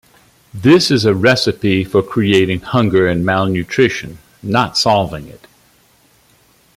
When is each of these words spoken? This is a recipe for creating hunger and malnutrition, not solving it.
This 0.51 0.89
is 0.89 1.05
a 1.05 1.13
recipe 1.13 1.83
for 1.83 2.01
creating 2.01 2.61
hunger 2.61 3.07
and 3.07 3.23
malnutrition, 3.23 4.17
not 4.41 4.75
solving 4.75 5.27
it. 5.27 5.45